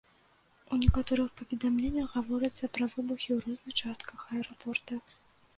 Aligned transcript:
У 0.75 0.79
некаторых 0.85 1.27
паведамленнях 1.41 2.07
гаворыцца 2.15 2.71
пра 2.79 2.89
выбухі 2.95 3.29
ў 3.37 3.39
розных 3.45 3.71
частках 3.85 4.19
аэрапорта. 4.33 4.93